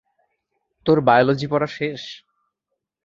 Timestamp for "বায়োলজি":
1.01-1.47